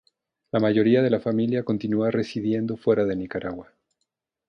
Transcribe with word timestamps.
La 0.51 0.59
mayoría 0.59 1.03
de 1.03 1.11
la 1.11 1.19
familia 1.19 1.61
continúa 1.63 2.09
residiendo 2.09 2.75
fuera 2.75 3.05
de 3.05 3.15
Nicaragua. 3.15 3.71